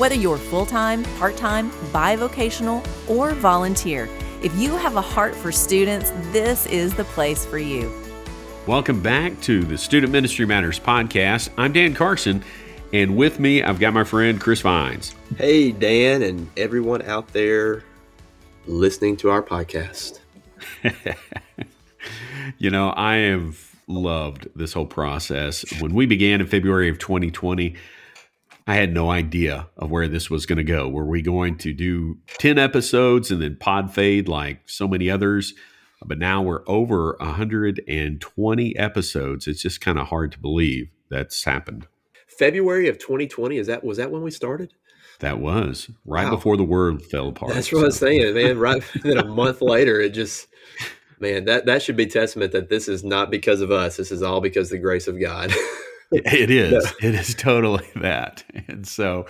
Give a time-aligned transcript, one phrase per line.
[0.00, 4.08] Whether you're full time, part time, bivocational, or volunteer,
[4.42, 7.92] if you have a heart for students, this is the place for you.
[8.66, 11.50] Welcome back to the Student Ministry Matters podcast.
[11.58, 12.42] I'm Dan Carson,
[12.94, 15.14] and with me, I've got my friend Chris Vines.
[15.36, 17.84] Hey, Dan, and everyone out there
[18.64, 20.20] listening to our podcast.
[22.56, 25.62] you know, I have loved this whole process.
[25.78, 27.76] When we began in February of 2020,
[28.66, 30.88] I had no idea of where this was going to go.
[30.88, 35.54] Were we going to do 10 episodes and then pod fade like so many others?
[36.04, 39.46] But now we're over 120 episodes.
[39.46, 41.86] It's just kind of hard to believe that's happened.
[42.26, 44.72] February of 2020 is that was that when we started?
[45.18, 46.30] That was right wow.
[46.30, 47.52] before the world fell apart.
[47.52, 47.84] That's what so.
[47.84, 48.58] I was saying, man.
[48.58, 50.48] Right then a month later, it just
[51.18, 53.98] man that that should be testament that this is not because of us.
[53.98, 55.52] This is all because of the grace of God.
[56.12, 56.72] It is.
[57.00, 57.08] Yeah.
[57.08, 58.42] It is totally that.
[58.66, 59.26] And so,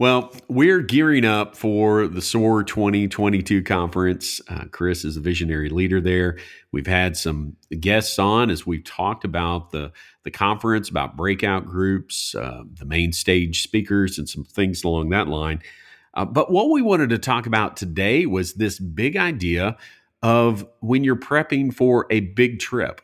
[0.00, 4.40] well, we're gearing up for the SOAR 2022 conference.
[4.48, 6.38] Uh, Chris is a visionary leader there.
[6.72, 9.92] We've had some guests on as we've talked about the,
[10.24, 15.28] the conference, about breakout groups, uh, the main stage speakers, and some things along that
[15.28, 15.62] line.
[16.14, 19.76] Uh, but what we wanted to talk about today was this big idea
[20.22, 23.00] of when you're prepping for a big trip.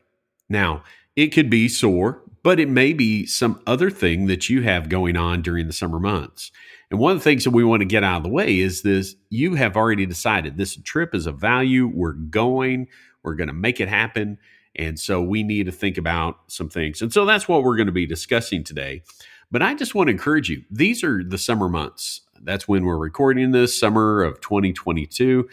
[0.49, 0.83] Now,
[1.15, 5.17] it could be SOAR, but it may be some other thing that you have going
[5.17, 6.51] on during the summer months.
[6.91, 8.83] And one of the things that we want to get out of the way is
[8.83, 11.87] this you have already decided this trip is a value.
[11.87, 12.89] We're going,
[13.23, 14.39] we're going to make it happen.
[14.75, 17.03] And so we need to think about some things.
[17.03, 19.03] And so that's what we're going to be discussing today.
[19.51, 22.23] But I just want to encourage you these are the summer months.
[22.43, 25.49] That's when we're recording this, summer of 2022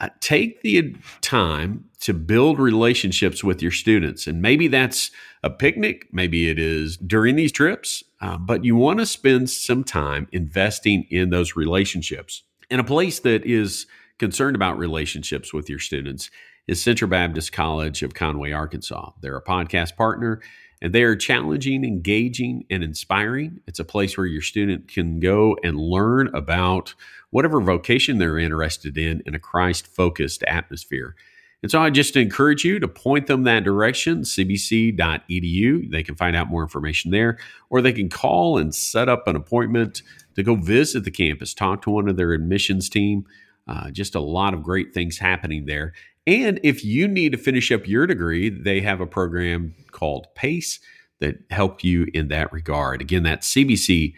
[0.00, 4.26] uh, take the time to build relationships with your students.
[4.26, 5.10] And maybe that's
[5.44, 9.84] a picnic, maybe it is during these trips, uh, but you want to spend some
[9.84, 12.42] time investing in those relationships.
[12.70, 13.86] And a place that is
[14.18, 16.30] concerned about relationships with your students
[16.66, 19.10] is Central Baptist College of Conway, Arkansas.
[19.20, 20.40] They're a podcast partner
[20.80, 23.60] and they are challenging, engaging, and inspiring.
[23.66, 26.94] It's a place where your student can go and learn about
[27.30, 31.16] whatever vocation they're interested in in a Christ focused atmosphere.
[31.64, 35.90] And so I just encourage you to point them that direction, cbc.edu.
[35.90, 37.38] They can find out more information there,
[37.70, 40.02] or they can call and set up an appointment
[40.36, 43.24] to go visit the campus, talk to one of their admissions team.
[43.66, 45.94] Uh, just a lot of great things happening there.
[46.26, 50.80] And if you need to finish up your degree, they have a program called PACE
[51.20, 53.00] that help you in that regard.
[53.00, 54.14] Again, that's cbc.edu.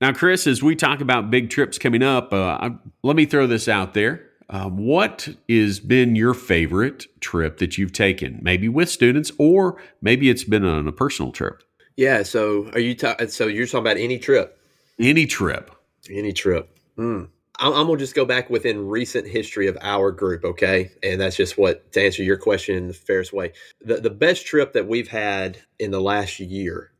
[0.00, 2.70] Now, Chris, as we talk about big trips coming up, uh,
[3.02, 4.30] let me throw this out there.
[4.50, 8.40] Um, what has been your favorite trip that you've taken?
[8.42, 11.62] Maybe with students, or maybe it's been on a personal trip.
[11.96, 12.22] Yeah.
[12.22, 14.58] So, are you ta- so you're talking about any trip?
[14.98, 15.70] Any trip.
[16.10, 16.76] Any trip.
[16.98, 17.28] Mm.
[17.58, 20.90] I'm, I'm gonna just go back within recent history of our group, okay?
[21.02, 23.52] And that's just what to answer your question in the fairest way.
[23.80, 26.90] The the best trip that we've had in the last year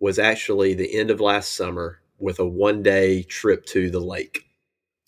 [0.00, 4.44] was actually the end of last summer with a one day trip to the lake.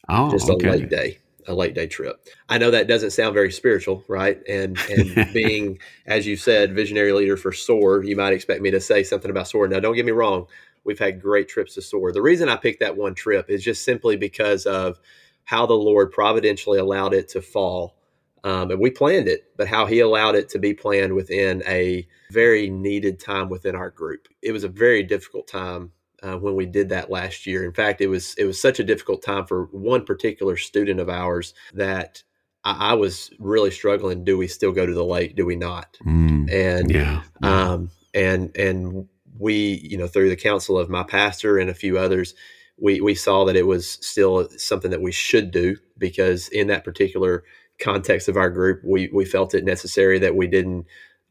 [0.09, 0.69] Oh, just okay.
[0.69, 1.19] a lake day,
[1.51, 2.27] a late day trip.
[2.49, 4.41] I know that doesn't sound very spiritual, right?
[4.49, 8.81] And and being, as you said, visionary leader for SOAR, you might expect me to
[8.81, 9.69] say something about SOAR.
[9.69, 10.47] Now, don't get me wrong.
[10.85, 12.13] We've had great trips to SOAR.
[12.13, 14.99] The reason I picked that one trip is just simply because of
[15.45, 17.97] how the Lord providentially allowed it to fall.
[18.43, 22.07] Um, and we planned it, but how He allowed it to be planned within a
[22.31, 24.29] very needed time within our group.
[24.41, 27.65] It was a very difficult time uh, when we did that last year.
[27.65, 31.09] In fact, it was it was such a difficult time for one particular student of
[31.09, 32.23] ours that
[32.65, 34.25] I, I was really struggling.
[34.25, 35.37] Do we still go to the lake?
[35.37, 35.99] Do we not?
[36.07, 39.09] Mm, and yeah, um, and and
[39.39, 42.35] we, you know, through the counsel of my pastor and a few others,
[42.77, 46.85] we, we saw that it was still something that we should do because in that
[46.85, 47.45] particular
[47.79, 50.87] context of our group, we, we felt it necessary that we didn't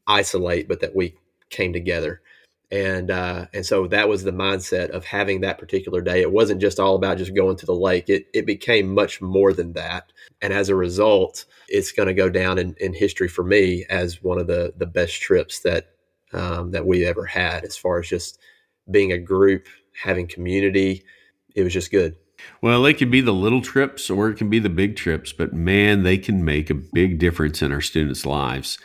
[0.08, 1.16] isolate, but that we
[1.50, 2.22] came together.
[2.72, 6.22] And uh, and so that was the mindset of having that particular day.
[6.22, 8.10] It wasn't just all about just going to the lake.
[8.10, 10.12] It it became much more than that.
[10.42, 14.22] And as a result, it's going to go down in, in history for me as
[14.22, 15.88] one of the the best trips that
[16.32, 18.40] um, that we ever had as far as just
[18.90, 19.68] being a group,
[20.04, 21.04] having community.
[21.56, 22.16] It was just good.
[22.62, 25.54] Well, they can be the little trips or it can be the big trips, but
[25.54, 28.78] man, they can make a big difference in our students' lives.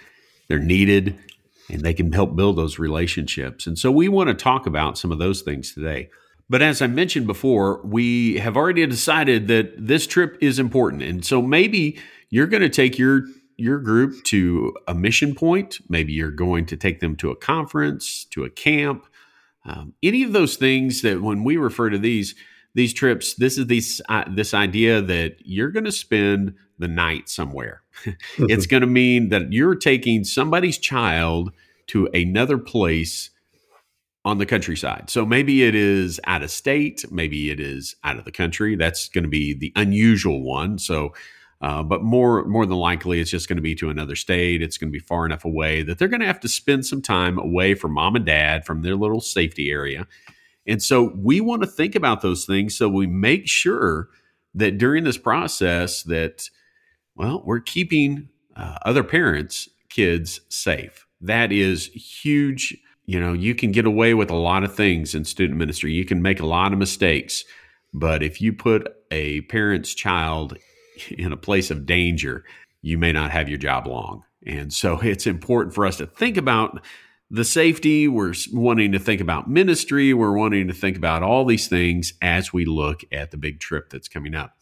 [0.48, 1.19] They're needed
[1.69, 3.66] and they can help build those relationships.
[3.66, 6.11] And so we want to talk about some of those things today.
[6.49, 11.02] But as I mentioned before, we have already decided that this trip is important.
[11.02, 11.99] And so maybe
[12.31, 13.25] you're going to take your
[13.56, 15.78] your group to a mission point.
[15.88, 19.06] Maybe you're going to take them to a conference, to a camp,
[19.64, 22.34] um, any of those things that when we refer to these
[22.75, 27.28] these trips, this is these uh, this idea that you're going to spend the night
[27.28, 27.83] somewhere.
[28.38, 31.52] it's going to mean that you're taking somebody's child
[31.88, 33.31] to another place
[34.25, 35.11] on the countryside.
[35.11, 38.75] So maybe it is out of state, maybe it is out of the country.
[38.75, 40.79] That's going to be the unusual one.
[40.79, 41.12] So
[41.64, 44.61] uh, but more more than likely, it's just going to be to another state.
[44.61, 47.00] It's going to be far enough away that they're going to have to spend some
[47.00, 50.06] time away from mom and dad, from their little safety area.
[50.67, 54.11] And so we want to think about those things so we make sure
[54.55, 56.50] that during this process that
[57.16, 61.06] well, we're keeping uh, other parents' kids safe.
[61.20, 62.76] That is huge.
[63.06, 65.93] You know, you can get away with a lot of things in student ministry.
[65.93, 67.44] You can make a lot of mistakes,
[67.93, 70.56] but if you put a parent's child
[71.11, 72.44] in a place of danger,
[72.82, 74.25] you may not have your job long.
[74.46, 76.84] And so it's important for us to think about
[77.31, 78.06] the safety.
[78.06, 80.12] We're wanting to think about ministry.
[80.14, 83.90] We're wanting to think about all these things as we look at the big trip
[83.90, 84.56] that's coming up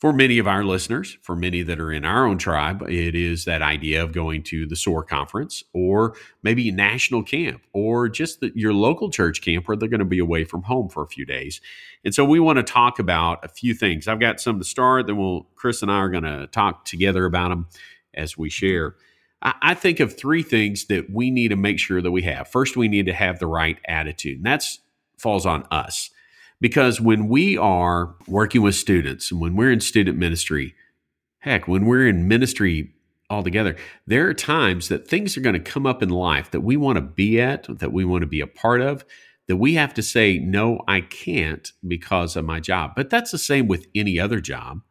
[0.00, 3.44] for many of our listeners, for many that are in our own tribe, it is
[3.44, 8.40] that idea of going to the SOAR conference or maybe a national camp or just
[8.40, 11.06] the, your local church camp where they're going to be away from home for a
[11.06, 11.60] few days.
[12.02, 14.08] And so we want to talk about a few things.
[14.08, 17.26] I've got some to start, then we'll, Chris and I are going to talk together
[17.26, 17.66] about them
[18.14, 18.96] as we share.
[19.42, 22.48] I, I think of three things that we need to make sure that we have.
[22.48, 24.64] First, we need to have the right attitude, and that
[25.18, 26.08] falls on us
[26.60, 30.74] because when we are working with students and when we're in student ministry,
[31.38, 32.92] heck, when we're in ministry
[33.30, 33.76] altogether,
[34.06, 36.96] there are times that things are going to come up in life that we want
[36.96, 39.04] to be at, that we want to be a part of,
[39.46, 42.92] that we have to say, no, I can't because of my job.
[42.94, 44.82] But that's the same with any other job.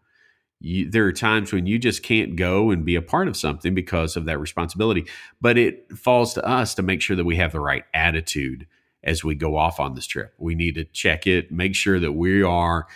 [0.61, 3.73] You, there are times when you just can't go and be a part of something
[3.73, 5.05] because of that responsibility.
[5.39, 8.67] But it falls to us to make sure that we have the right attitude
[9.03, 10.33] as we go off on this trip.
[10.37, 12.87] We need to check it, make sure that we are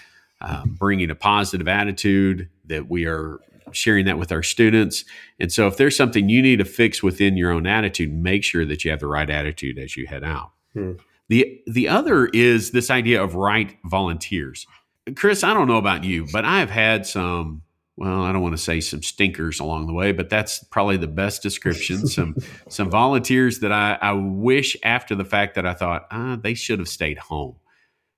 [0.42, 3.40] um, bringing a positive attitude, that we are
[3.72, 5.06] sharing that with our students.
[5.40, 8.66] And so, if there's something you need to fix within your own attitude, make sure
[8.66, 10.52] that you have the right attitude as you head out.
[10.74, 10.94] Hmm.
[11.30, 14.68] The the other is this idea of right volunteers.
[15.16, 17.62] Chris, I don't know about you, but I've had some
[17.96, 21.08] well, I don't want to say some stinkers along the way, but that's probably the
[21.08, 22.08] best description.
[22.08, 22.36] Some
[22.70, 26.80] some volunteers that I, I wish after the fact that I thought ah, they should
[26.80, 27.58] have stayed home.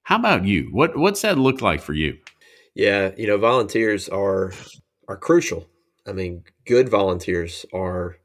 [0.03, 0.69] How about you?
[0.71, 2.17] What what's that look like for you?
[2.73, 4.53] Yeah, you know, volunteers are
[5.07, 5.67] are crucial.
[6.07, 8.17] I mean, good volunteers are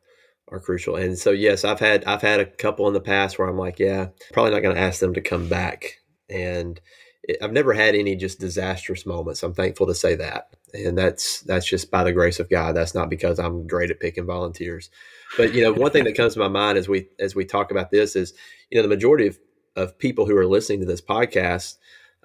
[0.53, 0.97] are crucial.
[0.97, 3.81] And so yes, I've had I've had a couple in the past where I'm like,
[3.81, 5.99] yeah, probably not going to ask them to come back.
[6.29, 6.81] And
[7.25, 9.43] it, I've never had any just disastrous moments.
[9.43, 12.75] I'm thankful to say that and that's that's just by the grace of God.
[12.75, 14.91] That's not because I'm great at picking volunteers.
[15.37, 17.71] But you know, one thing that comes to my mind as we as we talk
[17.71, 18.35] about this is,
[18.71, 19.39] you know, the majority of,
[19.77, 21.77] of people who are listening to this podcast,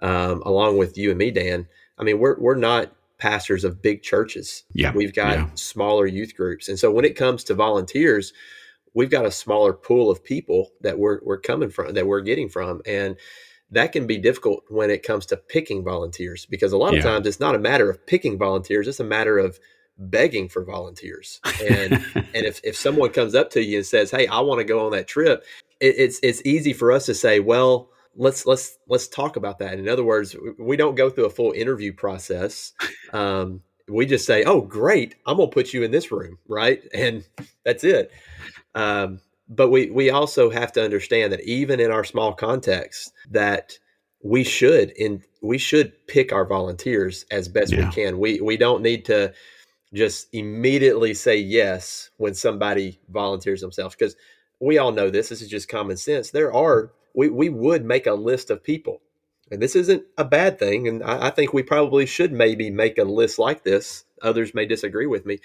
[0.02, 1.68] um, along with you and me, Dan.
[1.98, 4.64] I mean, we're we're not pastors of big churches.
[4.74, 5.50] Yeah, we've got yeah.
[5.56, 8.34] smaller youth groups, and so when it comes to volunteers,
[8.94, 12.50] we've got a smaller pool of people that we're we're coming from that we're getting
[12.50, 13.18] from, and
[13.72, 17.26] that can be difficult when it comes to picking volunteers because a lot of times
[17.26, 19.60] it's not a matter of picking volunteers it's a matter of
[19.98, 21.40] begging for volunteers.
[21.70, 24.66] And and if, if someone comes up to you and says hey i want to
[24.66, 25.44] go on that trip
[25.80, 29.78] it, it's it's easy for us to say well let's let's let's talk about that.
[29.78, 32.74] In other words we don't go through a full interview process.
[33.14, 36.84] Um, we just say oh great i'm gonna put you in this room right?
[36.94, 37.28] And
[37.64, 38.12] that's it.
[38.74, 43.78] Um, but we we also have to understand that even in our small context that
[44.24, 47.86] we should in we should pick our volunteers as best yeah.
[47.88, 48.20] we can.
[48.20, 49.34] We we don't need to
[49.94, 54.16] just immediately say yes when somebody volunteers themselves because
[54.60, 56.32] we all know this this is just common sense.
[56.32, 59.02] There are we, we would make a list of people
[59.52, 62.98] and this isn't a bad thing and I, I think we probably should maybe make
[62.98, 64.06] a list like this.
[64.24, 65.40] Others may disagree with me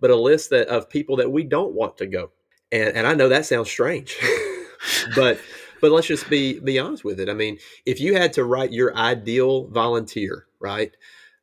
[0.00, 2.32] but a list that of people that we don't want to go
[2.72, 4.18] and and I know that sounds strange,
[5.14, 5.38] but
[5.80, 7.28] but let's just be be honest with it.
[7.28, 10.96] I mean, if you had to write your ideal volunteer, right?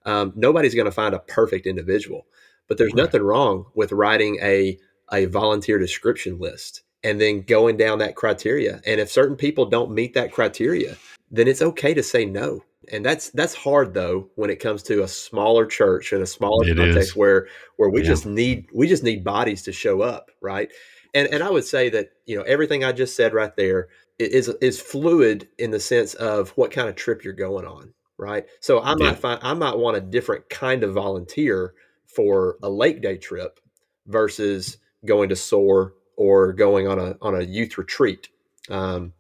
[0.06, 2.26] Um, nobody's going to find a perfect individual,
[2.68, 3.04] but there's right.
[3.04, 4.78] nothing wrong with writing a
[5.12, 8.82] a volunteer description list and then going down that criteria.
[8.86, 10.98] And if certain people don't meet that criteria,
[11.32, 12.64] then it's okay to say no.
[12.92, 16.68] And that's that's hard though when it comes to a smaller church and a smaller
[16.68, 17.16] it context is.
[17.16, 18.08] where where we yeah.
[18.08, 20.72] just need we just need bodies to show up, right?
[21.14, 24.50] And and I would say that you know everything I just said right there is
[24.62, 28.46] is fluid in the sense of what kind of trip you're going on, right?
[28.60, 31.74] So I might find I might want a different kind of volunteer
[32.08, 33.60] for a lake day trip
[34.08, 38.30] versus going to SOAR or going on a on a youth retreat.
[38.70, 39.14] Um,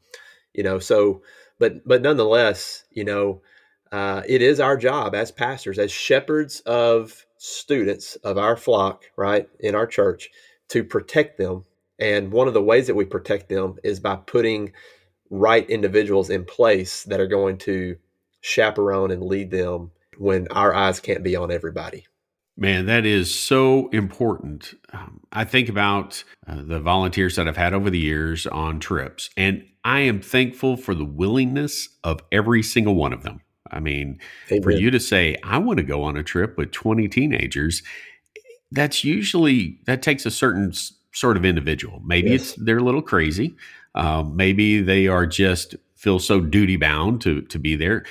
[0.53, 1.21] you know, so
[1.59, 3.41] but but nonetheless, you know,
[3.91, 9.47] uh, it is our job as pastors, as shepherds of students of our flock, right,
[9.59, 10.29] in our church,
[10.69, 11.65] to protect them.
[11.99, 14.71] And one of the ways that we protect them is by putting
[15.29, 17.97] right individuals in place that are going to
[18.41, 22.05] chaperone and lead them when our eyes can't be on everybody.
[22.57, 24.73] Man, that is so important.
[24.91, 29.29] Um, I think about uh, the volunteers that I've had over the years on trips,
[29.37, 33.41] and I am thankful for the willingness of every single one of them.
[33.71, 34.19] I mean,
[34.51, 34.61] Amen.
[34.61, 37.81] for you to say, I want to go on a trip with 20 teenagers,
[38.71, 40.73] that's usually, that takes a certain
[41.13, 42.01] sort of individual.
[42.05, 42.41] Maybe yes.
[42.41, 43.55] it's, they're a little crazy.
[43.95, 48.05] Um, maybe they are just feel so duty bound to, to be there.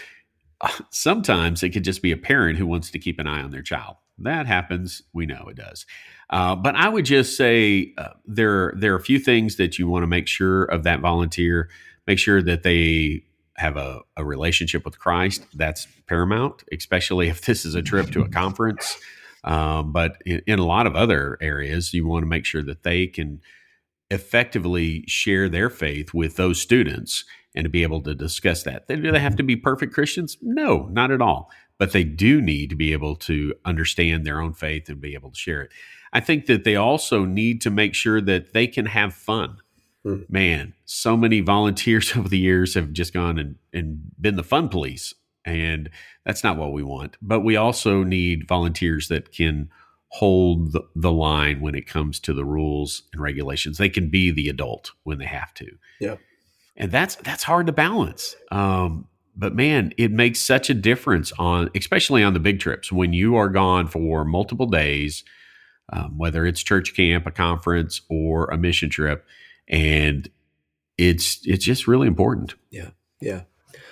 [0.61, 3.51] Uh, sometimes it could just be a parent who wants to keep an eye on
[3.51, 5.03] their child that happens.
[5.13, 5.87] We know it does.
[6.31, 9.89] Uh, but I would just say uh, there there are a few things that you
[9.89, 11.71] want to make sure of that volunteer.
[12.07, 13.23] Make sure that they
[13.57, 15.45] have a, a relationship with Christ.
[15.55, 18.99] That's paramount, especially if this is a trip to a conference.
[19.45, 22.83] Um, but in, in a lot of other areas, you want to make sure that
[22.83, 23.41] they can
[24.11, 28.89] effectively share their faith with those students and to be able to discuss that.
[28.89, 30.37] Do they have to be perfect Christians?
[30.41, 34.53] No, not at all but they do need to be able to understand their own
[34.53, 35.71] faith and be able to share it.
[36.13, 39.59] I think that they also need to make sure that they can have fun.
[40.05, 40.23] Hmm.
[40.29, 44.69] Man, so many volunteers over the years have just gone and, and been the fun
[44.69, 45.15] police.
[45.45, 45.91] And
[46.25, 47.17] that's not what we want.
[47.23, 49.71] But we also need volunteers that can
[50.09, 53.79] hold the, line when it comes to the rules and regulations.
[53.79, 55.67] They can be the adult when they have to.
[56.01, 56.17] Yeah.
[56.77, 58.37] And that's that's hard to balance.
[58.51, 63.13] Um, but man, it makes such a difference on, especially on the big trips when
[63.13, 65.25] you are gone for multiple days,
[65.93, 69.25] um, whether it's church camp, a conference, or a mission trip,
[69.69, 70.29] and
[70.99, 72.55] it's it's just really important.
[72.71, 72.91] Yeah,
[73.21, 73.43] yeah.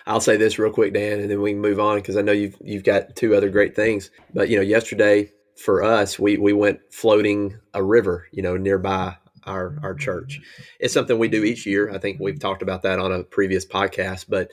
[0.06, 2.32] I'll say this real quick, Dan, and then we can move on because I know
[2.32, 4.10] you've you've got two other great things.
[4.32, 9.16] But you know, yesterday for us, we we went floating a river, you know, nearby
[9.44, 10.40] our our church.
[10.78, 11.90] It's something we do each year.
[11.90, 14.50] I think we've talked about that on a previous podcast, but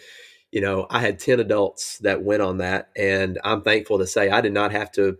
[0.53, 2.91] you know, I had 10 adults that went on that.
[2.95, 5.17] And I'm thankful to say I did not have to,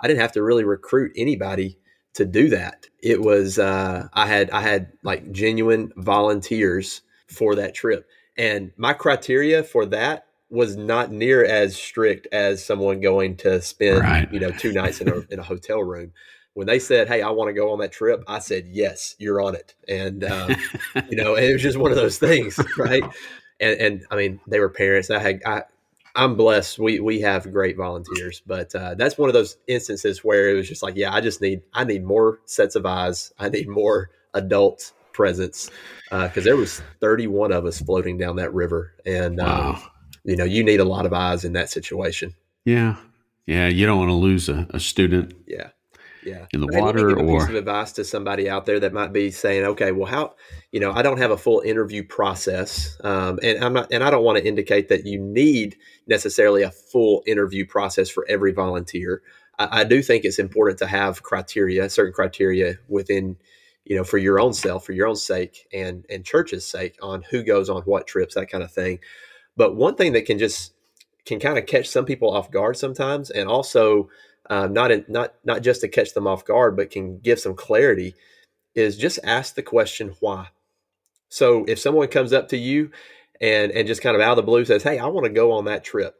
[0.00, 1.78] I didn't have to really recruit anybody
[2.14, 2.86] to do that.
[3.00, 8.08] It was, uh, I had, I had like genuine volunteers for that trip.
[8.36, 14.00] And my criteria for that was not near as strict as someone going to spend,
[14.00, 14.32] right.
[14.32, 16.12] you know, two nights in a, in a hotel room
[16.54, 19.40] when they said, "Hey, I want to go on that trip," I said, "Yes, you're
[19.40, 20.54] on it." And um,
[21.08, 23.02] you know, it was just one of those things, right?
[23.60, 25.10] and, and I mean, they were parents.
[25.10, 25.62] I had, I,
[26.14, 26.78] I'm blessed.
[26.78, 30.68] We we have great volunteers, but uh, that's one of those instances where it was
[30.68, 33.32] just like, yeah, I just need I need more sets of eyes.
[33.38, 35.70] I need more adult presence
[36.10, 39.70] because uh, there was 31 of us floating down that river, and um, wow.
[39.74, 39.82] um,
[40.24, 42.34] you know, you need a lot of eyes in that situation.
[42.64, 42.96] Yeah,
[43.46, 45.34] yeah, you don't want to lose a, a student.
[45.46, 45.68] Yeah,
[46.24, 49.12] yeah in the water give or piece of advice to somebody out there that might
[49.12, 50.34] be saying okay well how
[50.70, 54.10] you know i don't have a full interview process um, and i'm not and i
[54.10, 55.76] don't want to indicate that you need
[56.06, 59.22] necessarily a full interview process for every volunteer
[59.58, 63.36] I, I do think it's important to have criteria certain criteria within
[63.84, 67.22] you know for your own self for your own sake and and church's sake on
[67.30, 68.98] who goes on what trips that kind of thing
[69.56, 70.74] but one thing that can just
[71.24, 74.08] can kind of catch some people off guard sometimes and also
[74.50, 77.54] um, not in, not not just to catch them off guard, but can give some
[77.54, 78.14] clarity,
[78.74, 80.48] is just ask the question why.
[81.28, 82.90] So if someone comes up to you
[83.40, 85.52] and and just kind of out of the blue says, "Hey, I want to go
[85.52, 86.16] on that trip,"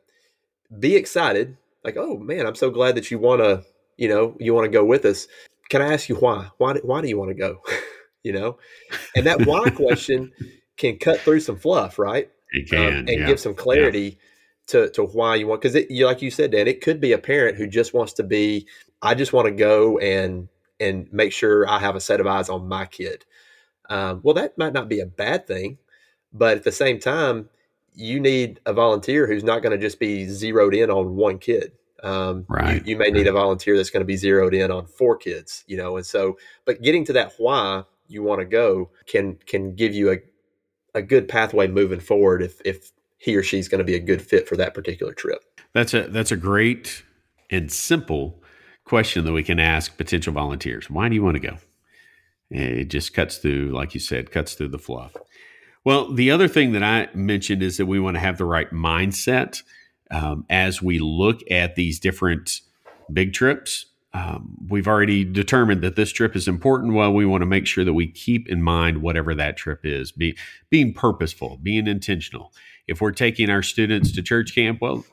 [0.79, 3.65] be excited, like, "Oh man, I'm so glad that you want to,
[3.97, 5.27] you know, you want to go with us."
[5.73, 6.51] Can I ask you why?
[6.59, 7.63] Why why do you want to go?
[8.23, 8.59] you know,
[9.17, 10.31] and that why question
[10.77, 12.29] can cut through some fluff, right?
[12.51, 13.27] It can um, and yeah.
[13.27, 14.01] give some clarity.
[14.01, 14.15] Yeah
[14.69, 17.19] to to why you want because you like you said Dan it could be a
[17.19, 18.69] parent who just wants to be
[19.03, 20.49] I just want to go and
[20.79, 23.25] and make sure I have a set of eyes on my kid
[23.91, 25.79] um, well that might not be a bad thing
[26.33, 27.49] but at the same time
[27.93, 31.73] you need a volunteer who's not going to just be zeroed in on one kid
[32.03, 32.85] um, right.
[32.87, 35.65] You, you, may need a volunteer that's going to be zeroed in on four kids,
[35.67, 39.75] you know, and so, but getting to that why you want to go can can
[39.75, 40.19] give you a
[40.95, 44.21] a good pathway moving forward if if he or she's going to be a good
[44.21, 45.45] fit for that particular trip.
[45.73, 47.05] That's a that's a great
[47.51, 48.43] and simple
[48.85, 50.91] question that we can ask potential volunteers.
[50.91, 51.59] Why do you want to go?
[52.51, 55.17] It just cuts through, like you said, cuts through the fluff.
[55.85, 58.71] Well, the other thing that I mentioned is that we want to have the right
[58.71, 59.63] mindset
[60.13, 62.61] um, as we look at these different
[63.13, 63.87] big trips.
[64.15, 66.93] Um, we've already determined that this trip is important.
[66.93, 70.13] Well, we want to make sure that we keep in mind whatever that trip is,
[70.13, 70.37] be,
[70.69, 72.53] being purposeful, being intentional.
[72.87, 75.05] If we're taking our students to church camp, well,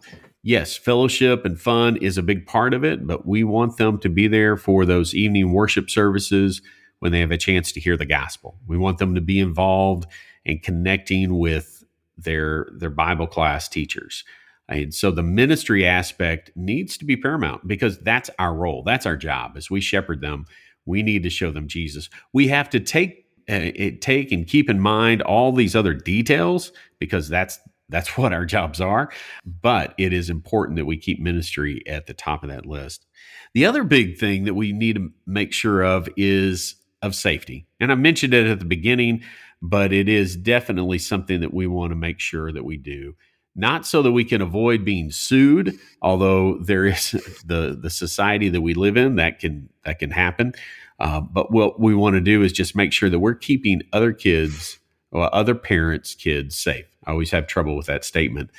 [0.43, 4.09] yes, fellowship and fun is a big part of it, but we want them to
[4.09, 6.61] be there for those evening worship services
[6.99, 8.57] when they have a chance to hear the gospel.
[8.67, 10.07] We want them to be involved
[10.45, 11.85] and connecting with
[12.17, 14.25] their their Bible class teachers.
[14.69, 18.83] And so the ministry aspect needs to be paramount because that's our role.
[18.83, 20.45] That's our job as we shepherd them.
[20.85, 22.09] We need to show them Jesus.
[22.33, 27.27] We have to take uh, take and keep in mind all these other details because
[27.29, 27.59] that's
[27.89, 29.09] that's what our jobs are.
[29.45, 33.05] But it is important that we keep ministry at the top of that list.
[33.53, 37.65] The other big thing that we need to make sure of is of safety.
[37.79, 39.23] And I mentioned it at the beginning,
[39.61, 43.15] but it is definitely something that we want to make sure that we do.
[43.55, 47.11] Not so that we can avoid being sued, although there is
[47.45, 50.53] the the society that we live in that can that can happen.
[50.99, 54.11] Uh, but what we want to do is just make sure that we're keeping other
[54.11, 54.79] kids
[55.11, 56.85] or other parents' kids safe.
[57.05, 58.51] I always have trouble with that statement.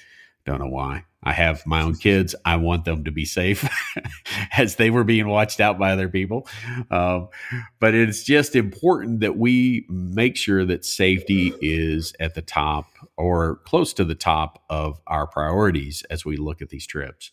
[0.45, 1.05] Don't know why.
[1.23, 2.35] I have my own kids.
[2.47, 3.69] I want them to be safe
[4.57, 6.49] as they were being watched out by other people.
[6.91, 7.29] Um,
[7.79, 12.87] but it's just important that we make sure that safety is at the top
[13.19, 17.33] or close to the top of our priorities as we look at these trips.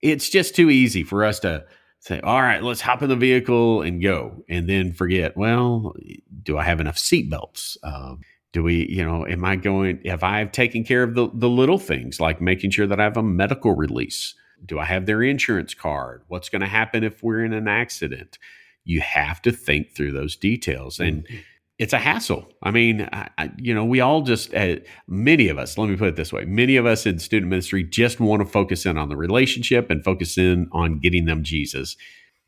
[0.00, 1.66] It's just too easy for us to
[2.00, 5.94] say, all right, let's hop in the vehicle and go, and then forget, well,
[6.42, 7.76] do I have enough seatbelts?
[7.84, 11.48] Um, do we you know am i going have i taken care of the, the
[11.48, 14.34] little things like making sure that i have a medical release?
[14.64, 16.22] Do i have their insurance card?
[16.28, 18.38] What's going to happen if we're in an accident?
[18.84, 21.36] You have to think through those details and mm-hmm.
[21.78, 22.48] it's a hassle.
[22.62, 24.76] I mean I, I, you know we all just uh,
[25.08, 27.82] many of us let me put it this way many of us in student ministry
[27.82, 31.96] just want to focus in on the relationship and focus in on getting them jesus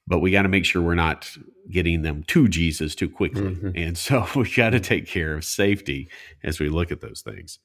[0.06, 1.30] but we got to make sure we're not
[1.70, 3.42] getting them to Jesus too quickly.
[3.42, 3.70] Mm-hmm.
[3.74, 6.08] And so we got to take care of safety
[6.42, 7.58] as we look at those things.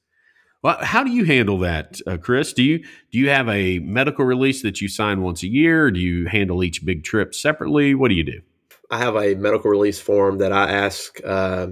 [0.62, 2.52] Well, how do you handle that, uh, Chris?
[2.52, 5.90] Do you do you have a medical release that you sign once a year?
[5.90, 7.94] do you handle each big trip separately?
[7.94, 8.42] What do you do?
[8.90, 11.68] I have a medical release form that I ask uh,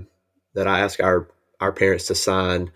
[0.55, 1.29] that I ask our
[1.61, 2.71] our parents to sign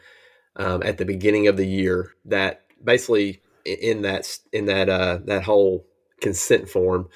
[0.56, 2.10] um, at the beginning of the year.
[2.26, 5.86] That basically in that in that uh, that whole
[6.20, 7.08] consent form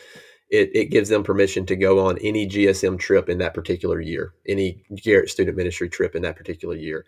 [0.51, 4.33] it, it gives them permission to go on any GSM trip in that particular year,
[4.47, 7.05] any Garrett student ministry trip in that particular year.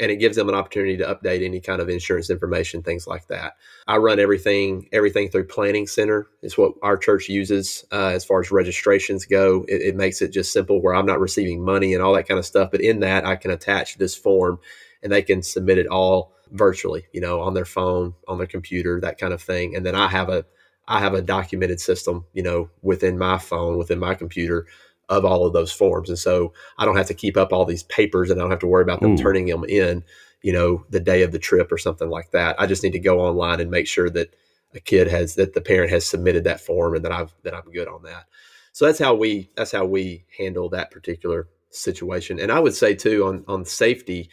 [0.00, 3.26] And it gives them an opportunity to update any kind of insurance information, things like
[3.28, 3.56] that.
[3.86, 6.28] I run everything everything through Planning Center.
[6.42, 9.66] It's what our church uses uh, as far as registrations go.
[9.68, 12.38] It, it makes it just simple where I'm not receiving money and all that kind
[12.38, 12.70] of stuff.
[12.70, 14.60] But in that, I can attach this form,
[15.02, 18.98] and they can submit it all virtually, you know, on their phone, on their computer,
[19.00, 19.76] that kind of thing.
[19.76, 20.46] And then I have a
[20.88, 24.66] I have a documented system, you know, within my phone, within my computer
[25.08, 26.08] of all of those forms.
[26.08, 28.60] And so I don't have to keep up all these papers and I don't have
[28.60, 29.16] to worry about them Ooh.
[29.16, 30.04] turning them in,
[30.42, 32.56] you know, the day of the trip or something like that.
[32.58, 34.34] I just need to go online and make sure that
[34.74, 37.70] a kid has that the parent has submitted that form and that I've that I'm
[37.70, 38.26] good on that.
[38.72, 42.40] So that's how we that's how we handle that particular situation.
[42.40, 44.30] And I would say too on on safety,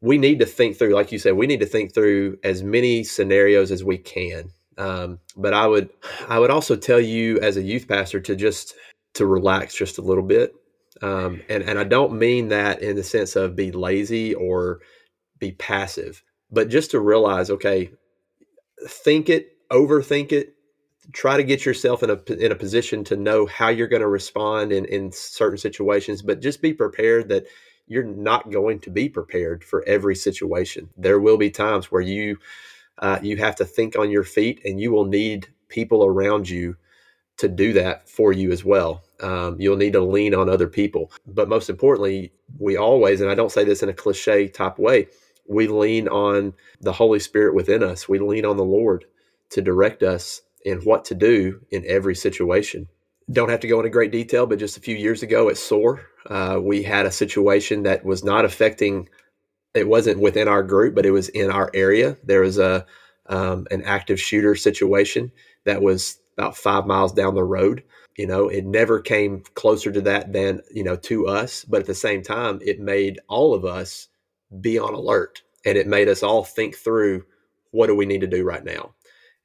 [0.00, 3.04] we need to think through, like you said, we need to think through as many
[3.04, 5.90] scenarios as we can um, but I would
[6.28, 8.74] I would also tell you as a youth pastor to just
[9.14, 10.54] to relax just a little bit.
[11.02, 14.80] Um, and and I don't mean that in the sense of be lazy or
[15.38, 17.90] be passive, but just to realize, okay,
[18.88, 20.54] think it, overthink it,
[21.12, 24.08] try to get yourself in a in a position to know how you're going to
[24.08, 27.46] respond in in certain situations, but just be prepared that
[27.86, 30.88] you're not going to be prepared for every situation.
[30.96, 32.38] There will be times where you
[32.98, 36.76] uh, you have to think on your feet, and you will need people around you
[37.38, 39.02] to do that for you as well.
[39.20, 41.12] Um, you'll need to lean on other people.
[41.26, 45.08] But most importantly, we always, and I don't say this in a cliche type way,
[45.48, 48.08] we lean on the Holy Spirit within us.
[48.08, 49.04] We lean on the Lord
[49.50, 52.88] to direct us in what to do in every situation.
[53.30, 56.06] Don't have to go into great detail, but just a few years ago at SOAR,
[56.26, 59.08] uh, we had a situation that was not affecting
[59.76, 62.16] it wasn't within our group, but it was in our area.
[62.24, 62.86] There was a
[63.28, 65.32] um, an active shooter situation
[65.64, 67.82] that was about five miles down the road.
[68.16, 71.86] You know, it never came closer to that than you know to us, but at
[71.86, 74.08] the same time, it made all of us
[74.60, 75.42] be on alert.
[75.64, 77.24] and it made us all think through
[77.72, 78.94] what do we need to do right now.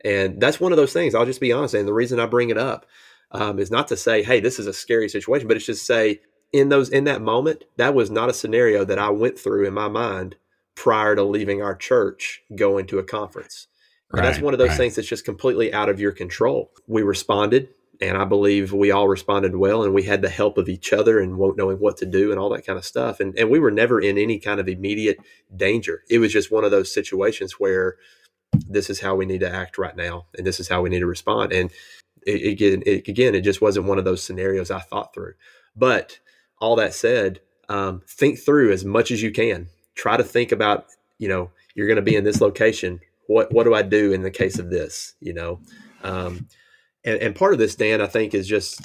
[0.05, 1.15] And that's one of those things.
[1.15, 1.73] I'll just be honest.
[1.73, 2.85] And the reason I bring it up
[3.31, 6.21] um, is not to say, "Hey, this is a scary situation," but it's just say
[6.53, 9.73] in those in that moment, that was not a scenario that I went through in
[9.73, 10.35] my mind
[10.75, 13.67] prior to leaving our church going to a conference.
[14.11, 14.77] Right, that's one of those right.
[14.77, 16.71] things that's just completely out of your control.
[16.87, 17.69] We responded,
[18.01, 21.19] and I believe we all responded well, and we had the help of each other
[21.19, 23.21] and knowing what to do and all that kind of stuff.
[23.21, 25.19] And and we were never in any kind of immediate
[25.55, 26.03] danger.
[26.09, 27.95] It was just one of those situations where
[28.67, 30.99] this is how we need to act right now, and this is how we need
[30.99, 31.53] to respond.
[31.53, 31.71] And
[32.27, 35.35] it, it, it again, it just wasn't one of those scenarios I thought through.
[35.73, 36.19] But
[36.62, 39.67] all that said, um, think through as much as you can.
[39.95, 40.86] Try to think about,
[41.17, 43.02] you know, you're going to be in this location.
[43.28, 45.13] What what do I do in the case of this?
[45.19, 45.60] You know,
[46.04, 46.47] um,
[47.04, 48.82] and, and part of this, Dan, I think, is just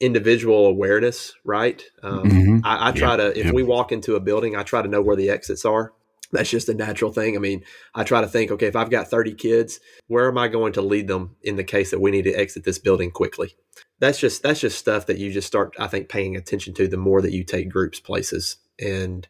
[0.00, 1.82] individual awareness, right?
[2.02, 2.58] Um, mm-hmm.
[2.64, 5.16] I, I, try to, if we walk into a building, I try to know where
[5.16, 5.92] the exits are.
[6.32, 7.36] That's just a natural thing.
[7.36, 10.48] I mean, I try to think, okay, if I've got 30 kids, where am I
[10.48, 13.56] going to lead them in the case that we need to exit this building quickly?
[14.00, 16.96] That's just that's just stuff that you just start, I think, paying attention to the
[16.96, 18.56] more that you take groups places.
[18.80, 19.28] And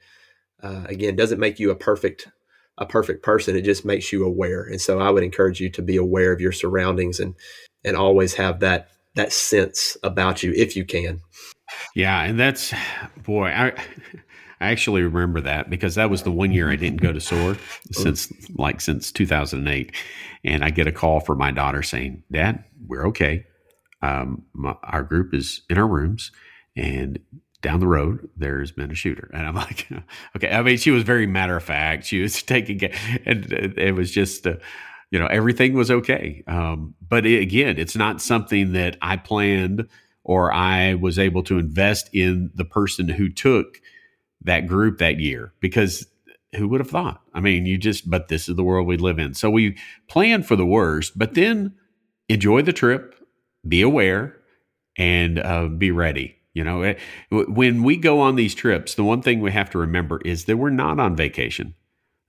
[0.63, 2.29] uh, again, doesn't make you a perfect
[2.79, 3.57] a perfect person.
[3.57, 4.63] It just makes you aware.
[4.63, 7.35] And so I would encourage you to be aware of your surroundings and
[7.85, 11.21] and always have that that sense about you if you can.
[11.95, 12.73] Yeah, and that's
[13.25, 13.73] boy, I
[14.61, 17.57] I actually remember that because that was the one year I didn't go to SOAR
[17.93, 19.93] since like since 2008,
[20.45, 23.47] and I get a call from my daughter saying, "Dad, we're okay.
[24.03, 26.33] Um, my, our group is in our rooms,
[26.77, 27.19] and
[27.63, 29.89] down the road there's been a shooter." And I'm like,
[30.37, 32.07] "Okay." I mean, she was very matter of fact.
[32.07, 32.95] She was taking, it
[33.27, 34.47] and it was just.
[34.47, 34.57] Uh,
[35.11, 39.89] you know everything was okay um, but it, again it's not something that i planned
[40.25, 43.81] or i was able to invest in the person who took
[44.43, 46.07] that group that year because
[46.57, 49.19] who would have thought i mean you just but this is the world we live
[49.19, 49.77] in so we
[50.09, 51.75] plan for the worst but then
[52.29, 53.15] enjoy the trip
[53.67, 54.37] be aware
[54.99, 56.95] and uh, be ready you know eh,
[57.31, 60.57] when we go on these trips the one thing we have to remember is that
[60.57, 61.75] we're not on vacation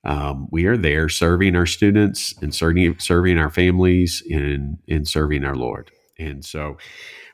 [0.04, 5.44] um, we are there serving our students and serving serving our families and in serving
[5.44, 5.92] our Lord.
[6.18, 6.78] And so,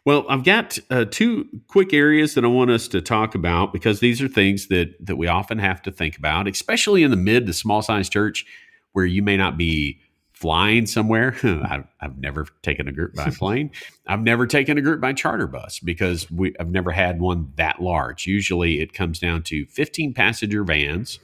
[0.05, 3.99] well, I've got uh, two quick areas that I want us to talk about because
[3.99, 7.47] these are things that that we often have to think about, especially in the mid
[7.47, 8.45] to small size church
[8.91, 10.01] where you may not be
[10.39, 11.36] flying somewhere.
[11.43, 13.71] I've, I've, never taken a group by plane.
[14.06, 17.82] I've never taken a group by charter bus because we, I've never had one that
[17.82, 18.28] large.
[18.28, 21.19] Usually, it comes down to 15 passenger vans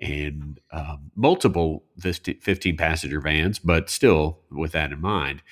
[0.00, 5.42] and um, multiple 15 passenger vans, but still with that in mind.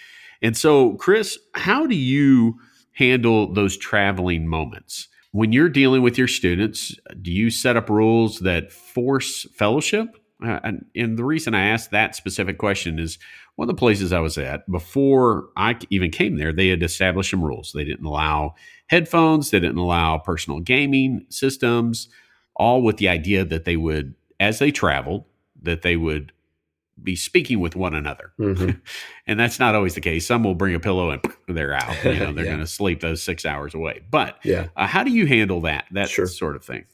[0.43, 2.59] And so, Chris, how do you
[2.93, 5.07] handle those traveling moments?
[5.31, 10.18] When you're dealing with your students, do you set up rules that force fellowship?
[10.45, 13.19] Uh, and, and the reason I asked that specific question is
[13.57, 17.31] one of the places I was at before I even came there, they had established
[17.31, 17.73] some rules.
[17.73, 18.55] They didn't allow
[18.87, 22.09] headphones, they didn't allow personal gaming systems,
[22.55, 25.25] all with the idea that they would as they traveled
[25.63, 26.33] that they would
[27.03, 28.33] be speaking with one another.
[28.39, 28.71] Mm-hmm.
[29.27, 30.27] and that's not always the case.
[30.27, 32.05] Some will bring a pillow and they're out.
[32.05, 32.51] You know, they're yeah.
[32.53, 34.03] going to sleep those six hours away.
[34.11, 34.69] But yeah.
[34.77, 36.27] Uh, how do you handle that, that sure.
[36.27, 36.85] sort of thing?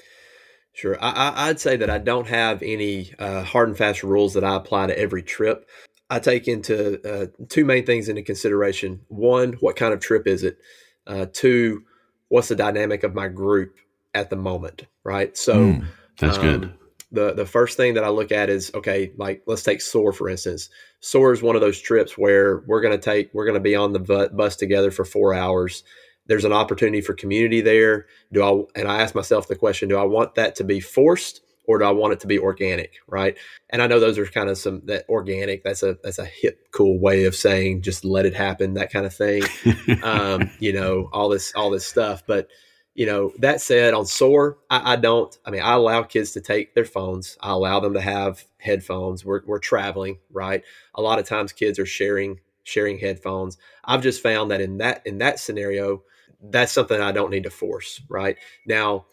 [0.74, 0.98] Sure.
[1.00, 4.56] I, would say that I don't have any uh, hard and fast rules that I
[4.56, 5.68] apply to every trip.
[6.10, 9.00] I take into uh, two main things into consideration.
[9.08, 10.58] One, what kind of trip is it?
[11.06, 11.84] Uh, two,
[12.28, 13.76] what's the dynamic of my group
[14.14, 14.86] at the moment?
[15.04, 15.36] Right.
[15.36, 15.86] So mm,
[16.18, 16.74] that's um, good
[17.14, 20.28] the the first thing that I look at is okay, like let's take SOAR for
[20.28, 20.68] instance.
[21.00, 23.76] SOAR is one of those trips where we're going to take we're going to be
[23.76, 25.84] on the bus together for four hours.
[26.26, 28.06] There's an opportunity for community there.
[28.32, 31.40] Do I and I ask myself the question: Do I want that to be forced
[31.66, 32.94] or do I want it to be organic?
[33.06, 33.36] Right.
[33.70, 35.64] And I know those are kind of some that organic.
[35.64, 39.06] That's a that's a hip, cool way of saying just let it happen, that kind
[39.06, 39.42] of thing.
[40.02, 42.48] um, you know, all this all this stuff, but
[42.94, 45.36] you know, that said, on SOAR, I, I, don't.
[45.44, 47.36] I mean, I allow kids to take their phones.
[47.40, 49.24] I allow them to have headphones.
[49.24, 50.62] We're, we're traveling, right?
[50.94, 53.58] A lot of times, kids are sharing sharing headphones.
[53.84, 56.02] I've just found that in that in that scenario,
[56.50, 58.00] that's something I don't need to force.
[58.08, 59.06] Right now,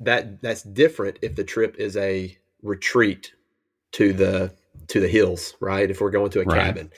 [0.00, 3.32] that that's different if the trip is a retreat
[3.92, 4.54] to the
[4.88, 5.90] to the hills, right?
[5.90, 6.64] If we're going to a right.
[6.64, 6.90] cabin,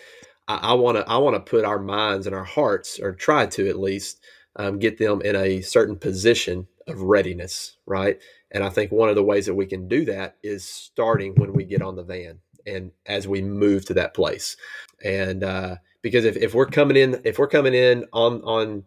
[0.46, 3.68] I want to I want to put our minds and our hearts, or try to
[3.68, 4.20] at least
[4.56, 8.18] um, get them in a certain position of readiness, right?
[8.50, 11.54] And I think one of the ways that we can do that is starting when
[11.54, 14.56] we get on the van and as we move to that place.
[15.02, 18.84] And uh, because if, if we're coming in, if we're coming in on on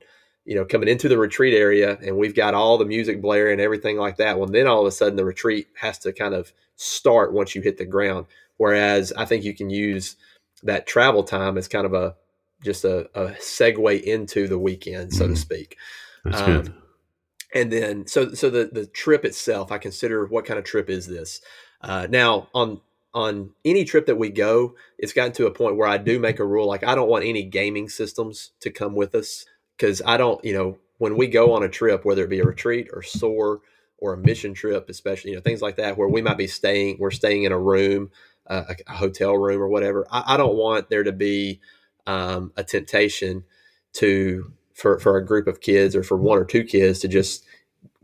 [0.48, 3.62] you know, coming into the retreat area and we've got all the music blaring and
[3.62, 4.40] everything like that.
[4.40, 7.62] Well, then all of a sudden the retreat has to kind of start once you
[7.62, 8.28] hit the ground.
[8.56, 10.16] Whereas I think you can use
[10.64, 12.16] that travel time as kind of a
[12.64, 15.34] just a, a segue into the weekend, so mm-hmm.
[15.34, 15.78] to speak.
[16.26, 16.76] Um.
[17.54, 21.08] And then, so so the the trip itself, I consider what kind of trip is
[21.08, 21.42] this?
[21.82, 22.82] Uh, now on
[23.14, 26.40] on any trip that we go, it's gotten to a point where I do make
[26.40, 29.46] a rule like I don't want any gaming systems to come with us
[29.78, 32.46] because I don't, you know, when we go on a trip, whether it be a
[32.46, 33.62] retreat or SOAR
[34.00, 36.98] or a mission trip, especially, you know, things like that, where we might be staying,
[37.00, 38.10] we're staying in a room,
[38.48, 40.08] uh, a, a, hotel room or whatever.
[40.12, 41.60] I, I don't want there to be
[42.08, 43.44] um, a temptation
[43.94, 47.46] to, for, for a group of kids or for one or two kids to just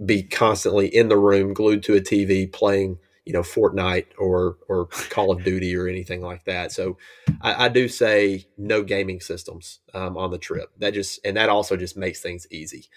[0.04, 4.88] be constantly in the room, glued to a TV, playing you know Fortnite or or
[5.10, 6.72] Call of Duty or anything like that.
[6.72, 6.98] So
[7.42, 10.72] I, I do say no gaming systems um, on the trip.
[10.80, 12.88] That just and that also just makes things easy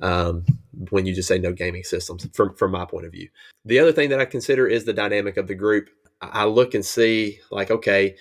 [0.00, 0.44] um,
[0.90, 3.28] when you just say no gaming systems from from my point of view.
[3.64, 5.88] The other thing that I consider is the dynamic of the group.
[6.20, 8.16] I look and see like okay,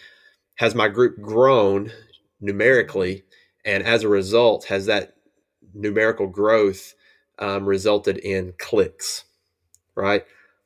[0.56, 1.92] has my group grown
[2.42, 3.24] numerically,
[3.64, 5.16] and as a result, has that
[5.74, 6.94] numerical growth
[7.40, 9.26] um, resulted in cliques,
[9.96, 10.24] right?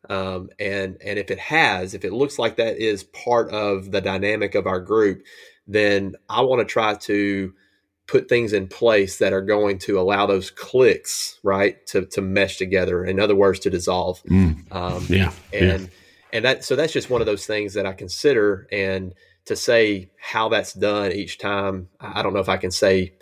[0.07, 4.01] Um, and and if it has, if it looks like that is part of the
[4.01, 5.23] dynamic of our group,
[5.67, 7.53] then I want to try to
[8.07, 12.57] put things in place that are going to allow those cliques right to to mesh
[12.57, 13.05] together.
[13.05, 14.23] In other words, to dissolve.
[14.23, 14.71] Mm.
[14.73, 15.88] Um, yeah, and yeah.
[16.33, 19.13] and that so that's just one of those things that I consider and
[19.45, 21.89] to say how that's done each time.
[21.99, 23.13] I don't know if I can say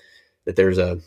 [0.45, 0.99] that there's a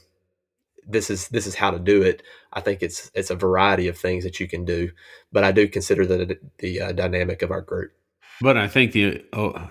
[0.87, 2.23] this is this is how to do it.
[2.53, 4.91] I think it's it's a variety of things that you can do,
[5.33, 7.93] but I do consider the the uh, dynamic of our group.
[8.41, 9.69] But I think the oh,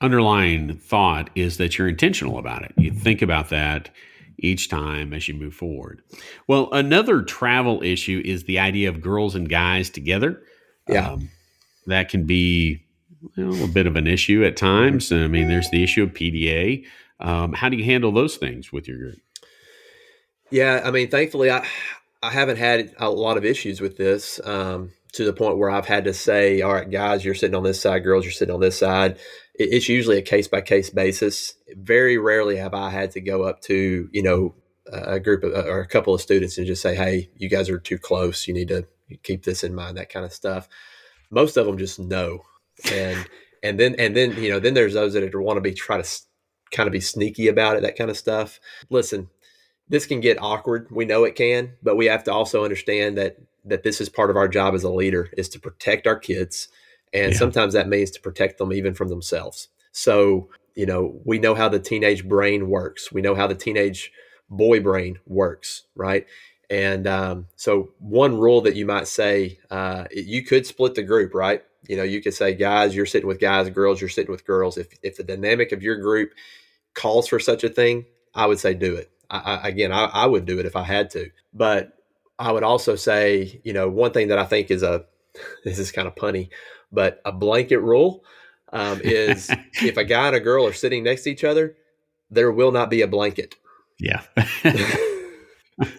[0.00, 2.72] underlying thought is that you're intentional about it.
[2.76, 3.90] You think about that
[4.38, 6.02] each time as you move forward.
[6.48, 10.42] Well, another travel issue is the idea of girls and guys together.
[10.88, 11.30] Yeah, um,
[11.86, 12.84] that can be
[13.36, 15.10] you know, a bit of an issue at times.
[15.10, 16.84] I mean, there's the issue of PDA.
[17.20, 19.18] Um, how do you handle those things with your group?
[20.54, 21.66] Yeah, I mean, thankfully, I
[22.22, 25.86] I haven't had a lot of issues with this um, to the point where I've
[25.86, 28.60] had to say, "All right, guys, you're sitting on this side, girls, you're sitting on
[28.60, 29.18] this side."
[29.56, 31.54] it's usually a case by case basis.
[31.76, 34.54] Very rarely have I had to go up to you know
[34.92, 37.80] a group of, or a couple of students and just say, "Hey, you guys are
[37.80, 38.46] too close.
[38.46, 38.86] You need to
[39.24, 40.68] keep this in mind." That kind of stuff.
[41.32, 42.42] Most of them just know,
[42.92, 43.28] and
[43.64, 46.08] and then and then you know then there's those that want to be try to
[46.70, 48.60] kind of be sneaky about it, that kind of stuff.
[48.88, 49.30] Listen,
[49.88, 50.88] this can get awkward.
[50.90, 54.28] We know it can, but we have to also understand that that this is part
[54.28, 56.68] of our job as a leader is to protect our kids,
[57.12, 57.38] and yeah.
[57.38, 59.68] sometimes that means to protect them even from themselves.
[59.92, 63.12] So you know we know how the teenage brain works.
[63.12, 64.12] We know how the teenage
[64.48, 66.26] boy brain works, right?
[66.70, 71.34] And um, so one rule that you might say, uh, you could split the group,
[71.34, 71.62] right?
[71.86, 74.78] You know, you could say, guys, you're sitting with guys, girls, you're sitting with girls.
[74.78, 76.32] If if the dynamic of your group
[76.94, 80.26] calls for such a thing, I would say do it I, I, again, I, I
[80.26, 81.30] would do it if I had to.
[81.52, 81.98] But
[82.38, 85.04] I would also say, you know, one thing that I think is a
[85.64, 86.50] this is kind of punny,
[86.92, 88.24] but a blanket rule
[88.72, 89.50] um, is
[89.82, 91.76] if a guy and a girl are sitting next to each other,
[92.30, 93.54] there will not be a blanket.
[93.98, 94.22] Yeah.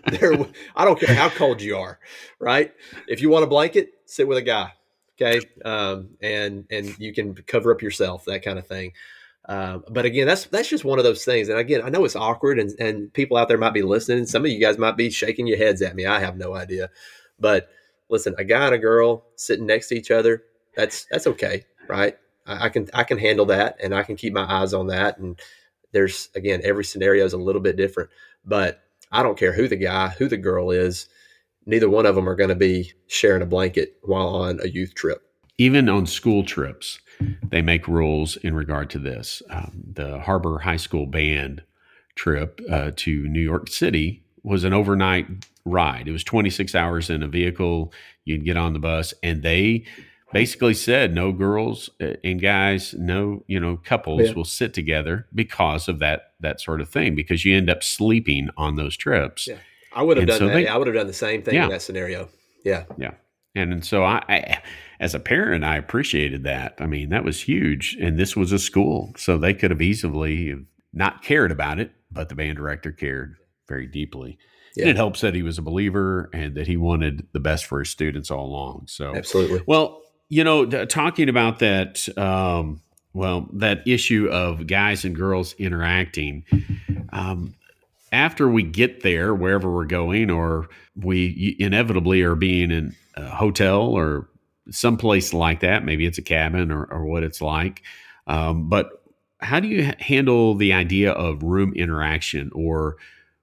[0.05, 0.33] there,
[0.75, 1.99] I don't care how cold you are,
[2.39, 2.73] right?
[3.07, 4.73] If you want a blanket, sit with a guy,
[5.15, 8.93] okay, um, and and you can cover up yourself, that kind of thing.
[9.47, 11.49] Um, but again, that's that's just one of those things.
[11.49, 14.25] And again, I know it's awkward, and and people out there might be listening.
[14.25, 16.05] Some of you guys might be shaking your heads at me.
[16.05, 16.89] I have no idea.
[17.39, 17.69] But
[18.09, 20.43] listen, a guy and a girl sitting next to each other,
[20.75, 22.17] that's that's okay, right?
[22.47, 25.19] I, I can I can handle that, and I can keep my eyes on that.
[25.19, 25.39] And
[25.91, 28.09] there's again, every scenario is a little bit different,
[28.45, 28.81] but
[29.11, 31.07] I don't care who the guy, who the girl is.
[31.67, 34.93] Neither one of them are going to be sharing a blanket while on a youth
[34.93, 35.21] trip.
[35.57, 36.99] Even on school trips
[37.43, 39.41] they make rules in regard to this.
[39.49, 41.63] Um, the Harbor High School band
[42.15, 45.27] trip uh, to New York City was an overnight
[45.65, 46.07] ride.
[46.07, 47.91] It was 26 hours in a vehicle.
[48.23, 49.85] You'd get on the bus, and they
[50.31, 54.33] basically said no girls uh, and guys, no you know couples yeah.
[54.33, 57.15] will sit together because of that that sort of thing.
[57.15, 59.47] Because you end up sleeping on those trips.
[59.47, 59.57] Yeah,
[59.93, 60.53] I would have and done so that.
[60.53, 61.65] They, I would have done the same thing yeah.
[61.65, 62.29] in that scenario.
[62.63, 63.11] Yeah, yeah.
[63.55, 64.61] And, and so I, I,
[64.99, 66.75] as a parent, I appreciated that.
[66.79, 67.97] I mean, that was huge.
[67.99, 69.13] And this was a school.
[69.17, 70.55] So they could have easily
[70.93, 73.35] not cared about it, but the band director cared
[73.67, 74.37] very deeply.
[74.75, 74.83] Yeah.
[74.83, 77.79] And it helps that he was a believer and that he wanted the best for
[77.79, 78.85] his students all along.
[78.87, 79.61] So, absolutely.
[79.65, 82.81] Well, you know, talking about that, um,
[83.13, 86.43] well, that issue of guys and girls interacting,
[87.13, 87.53] um,
[88.11, 93.81] after we get there, wherever we're going, or we inevitably are being in a hotel
[93.81, 94.29] or
[94.69, 97.83] someplace like that, maybe it's a cabin or, or what it's like.
[98.27, 99.03] Um, but
[99.39, 102.97] how do you handle the idea of room interaction or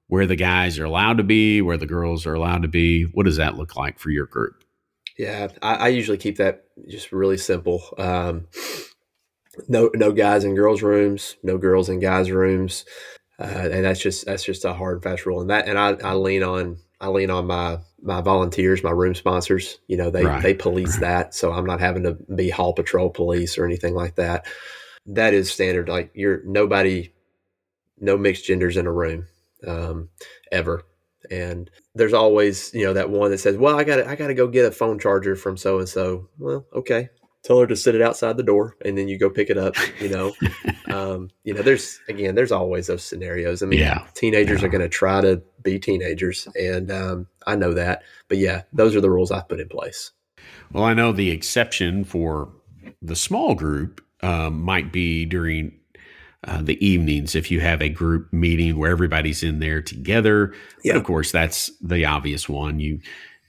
[0.08, 3.04] where the guys are allowed to be, where the girls are allowed to be?
[3.04, 4.64] What does that look like for your group?
[5.18, 7.82] Yeah, I, I usually keep that just really simple.
[7.98, 8.48] Um,
[9.68, 12.84] no, no guys in girls' rooms, no girls in guys' rooms,
[13.38, 15.40] uh, and that's just that's just a hard and fast rule.
[15.40, 19.14] And that, and I, I lean on I lean on my my volunteers, my room
[19.14, 19.78] sponsors.
[19.88, 20.42] You know, they right.
[20.42, 24.16] they police that, so I'm not having to be hall patrol police or anything like
[24.16, 24.46] that.
[25.06, 25.88] That is standard.
[25.88, 27.12] Like you're nobody,
[27.98, 29.26] no mixed genders in a room
[29.66, 30.08] um,
[30.50, 30.82] ever.
[31.30, 34.34] And there's always, you know, that one that says, "Well, I got I got to
[34.34, 37.08] go get a phone charger from so and so." Well, okay,
[37.42, 39.74] tell her to sit it outside the door, and then you go pick it up.
[40.00, 40.32] You know,
[40.86, 43.62] um, you know, there's again, there's always those scenarios.
[43.62, 44.06] I mean, yeah.
[44.14, 44.66] teenagers yeah.
[44.66, 48.02] are going to try to be teenagers, and um, I know that.
[48.28, 50.12] But yeah, those are the rules I've put in place.
[50.72, 52.50] Well, I know the exception for
[53.00, 55.78] the small group um, might be during
[56.44, 60.54] uh, the evenings if you have a group meeting where everybody's in there together.
[60.82, 60.94] Yeah.
[60.94, 62.80] But of course, that's the obvious one.
[62.80, 63.00] You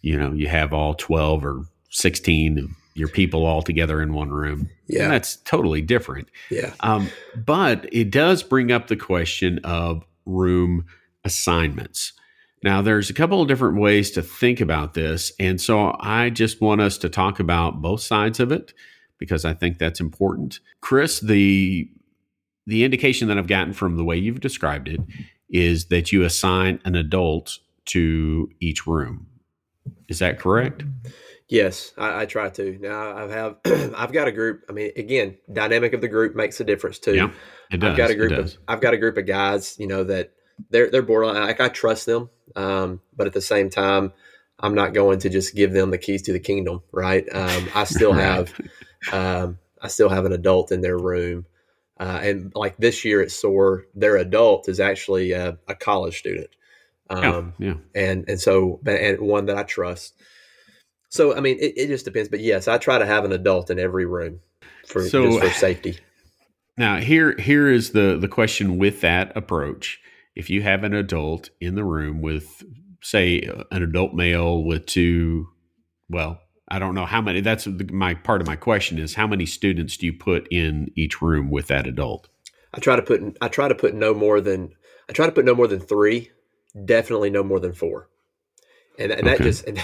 [0.02, 4.30] you know you have all twelve or sixteen of your people all together in one
[4.30, 4.70] room.
[4.88, 6.30] Yeah, and that's totally different.
[6.50, 10.86] Yeah, um, but it does bring up the question of room
[11.24, 12.14] assignments.
[12.64, 15.34] Now, there's a couple of different ways to think about this.
[15.38, 18.74] And so I just want us to talk about both sides of it
[19.18, 20.60] because I think that's important.
[20.82, 21.90] Chris, the
[22.66, 25.02] the indication that I've gotten from the way you've described it
[25.50, 29.28] is that you assign an adult to each room.
[30.08, 30.84] Is that correct?
[31.50, 32.78] Yes, I, I try to.
[32.80, 33.58] Now I have
[33.96, 34.64] I've got a group.
[34.70, 37.16] I mean, again, dynamic of the group makes a difference too.
[37.16, 37.32] Yeah,
[37.72, 37.92] it does.
[37.92, 40.32] I've got a group of I've got a group of guys, you know, that
[40.70, 41.42] they're they're borderline.
[41.42, 44.14] Like I trust them, um, but at the same time,
[44.60, 47.26] I'm not going to just give them the keys to the kingdom, right?
[47.32, 48.54] Um, I still have
[49.12, 51.46] um, I still have an adult in their room
[52.00, 56.50] uh, and like this year at SOAR, their adult is actually a, a college student.
[57.10, 57.74] Um, yeah, yeah.
[57.94, 60.16] And, and so, and one that I trust.
[61.14, 62.28] So, I mean, it, it, just depends.
[62.28, 64.40] But yes, I try to have an adult in every room
[64.88, 66.00] for, so, for safety.
[66.76, 70.00] Now, here, here is the, the question with that approach.
[70.36, 72.64] If you have an adult in the room with,
[73.04, 75.50] say, an adult male with two,
[76.10, 77.42] well, I don't know how many.
[77.42, 81.22] That's my part of my question is how many students do you put in each
[81.22, 82.28] room with that adult?
[82.74, 84.74] I try to put I try to put no more than
[85.08, 86.32] I try to put no more than three.
[86.86, 88.10] Definitely no more than four.
[88.98, 89.80] And, and that just and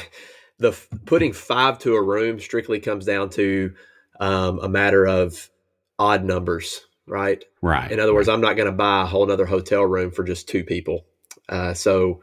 [0.60, 3.74] the putting five to a room strictly comes down to
[4.19, 5.50] um, a matter of
[5.98, 7.43] odd numbers, right?
[7.62, 7.91] Right.
[7.91, 8.34] In other words, right.
[8.34, 11.06] I'm not going to buy a whole other hotel room for just two people.
[11.48, 12.22] Uh, so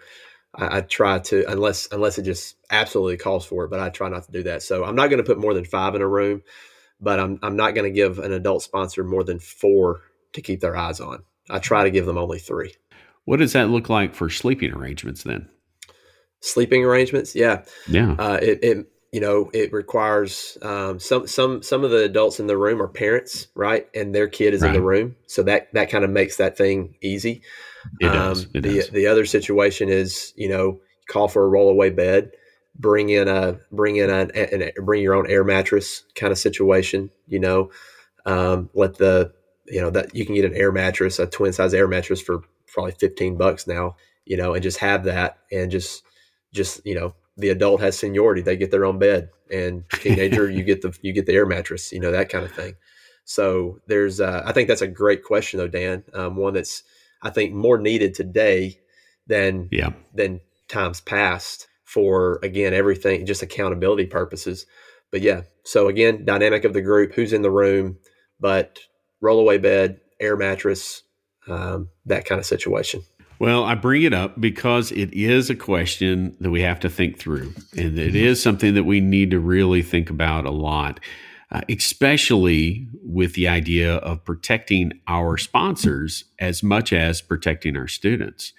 [0.55, 4.09] I, I, try to unless unless it just absolutely calls for it, but I try
[4.09, 4.63] not to do that.
[4.63, 6.43] So I'm not going to put more than five in a room,
[7.01, 10.03] but I'm I'm not going to give an adult sponsor more than four
[10.35, 11.25] to keep their eyes on.
[11.49, 12.75] I try to give them only three.
[13.25, 15.49] What does that look like for sleeping arrangements then?
[16.47, 18.13] Sleeping arrangements, yeah, yeah.
[18.13, 22.47] Uh, it, it you know it requires um, some some some of the adults in
[22.47, 24.69] the room are parents, right, and their kid is right.
[24.69, 27.43] in the room, so that that kind of makes that thing easy.
[28.01, 28.45] It does.
[28.45, 28.91] Um, it the does.
[28.91, 32.31] the other situation is you know call for a rollaway bed,
[32.79, 36.39] bring in a bring in a, a, a bring your own air mattress kind of
[36.39, 37.11] situation.
[37.27, 37.71] You know,
[38.25, 39.33] um, let the
[39.67, 42.43] you know that you can get an air mattress, a twin size air mattress for
[42.69, 43.97] probably fifteen bucks now.
[44.25, 46.03] You know, and just have that and just
[46.57, 50.65] just you know the adult has seniority; they get their own bed, and teenager you
[50.65, 51.93] get the you get the air mattress.
[51.93, 52.75] You know that kind of thing.
[53.27, 56.05] So there's, uh, I think that's a great question though, Dan.
[56.15, 56.85] Um, one that's
[57.23, 58.79] I think more needed today
[59.27, 59.91] than yeah.
[60.15, 64.67] than times past for again everything just accountability purposes.
[65.11, 67.99] But yeah, so again, dynamic of the group, who's in the room,
[68.41, 68.79] but
[69.23, 71.03] rollaway bed, air mattress,
[71.49, 73.03] um, that kind of situation.
[73.39, 77.19] Well, I bring it up because it is a question that we have to think
[77.19, 81.01] through, and it is something that we need to really think about a lot
[81.51, 88.53] uh, especially with the idea of protecting our sponsors as much as protecting our students.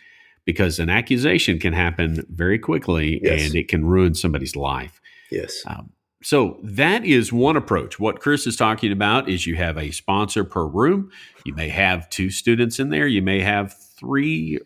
[0.45, 3.45] Because an accusation can happen very quickly yes.
[3.45, 5.01] and it can ruin somebody's life.
[5.29, 5.61] Yes.
[5.67, 5.91] Um,
[6.23, 7.99] so that is one approach.
[7.99, 11.11] What Chris is talking about is you have a sponsor per room.
[11.43, 13.07] You may have two students in there.
[13.07, 14.59] You may have three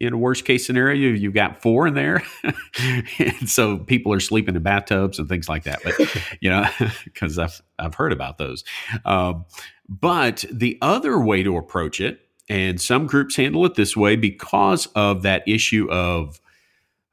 [0.00, 2.22] in a worst case scenario, you've got four in there.
[3.18, 5.80] and so people are sleeping in bathtubs and things like that.
[5.84, 5.94] But,
[6.40, 6.64] you know,
[7.04, 8.64] because I've, I've heard about those.
[9.04, 9.44] Um,
[9.88, 14.86] but the other way to approach it, and some groups handle it this way because
[14.94, 16.40] of that issue of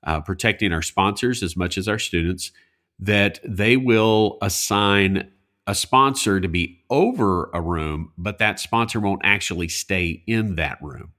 [0.03, 2.51] uh, protecting our sponsors as much as our students,
[2.99, 5.29] that they will assign
[5.67, 10.81] a sponsor to be over a room, but that sponsor won't actually stay in that
[10.81, 11.11] room.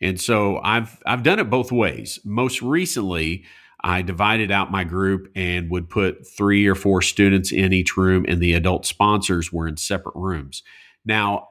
[0.00, 2.18] And so I've I've done it both ways.
[2.24, 3.44] Most recently,
[3.82, 8.24] I divided out my group and would put three or four students in each room,
[8.28, 10.62] and the adult sponsors were in separate rooms.
[11.04, 11.48] Now,